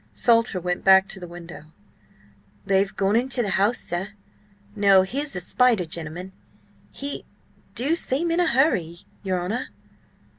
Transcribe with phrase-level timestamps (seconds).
[0.15, 1.65] Salter went back to the window
[2.65, 4.13] "They've gone into the house, sir.
[4.75, 6.31] No, here's the spider gentleman!
[6.91, 7.23] He
[7.75, 9.67] do seem in a hurry, your honour!"